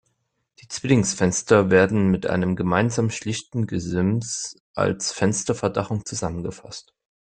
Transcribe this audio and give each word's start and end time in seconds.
Die 0.63 0.67
Zwillingsfenster 0.67 1.69
werden 1.69 2.07
mit 2.09 2.25
einem 2.25 2.55
gemeinsamen 2.55 3.11
schlichten 3.11 3.67
Gesims 3.67 4.57
als 4.73 5.11
Fensterverdachung 5.13 6.07
zusammengefasst. 6.07 6.95